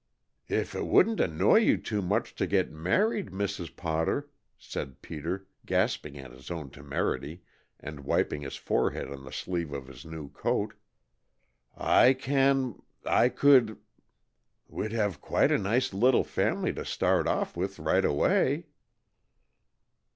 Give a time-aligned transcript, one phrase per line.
[0.49, 3.75] "If it wouldn't annoy you too much to get married, Mrs.
[3.75, 7.43] Potter," said Peter, gasping at his own temerity,
[7.79, 10.73] and wiping his forehead on the sleeve of his new coat,
[11.77, 13.77] "I can I could
[14.67, 18.65] we'd have quite a nice little family to start off with right away."